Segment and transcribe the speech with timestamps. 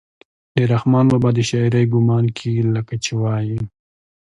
[0.55, 3.57] د رحمان بابا د شاعرۍ ګمان کيږي لکه چې وائي: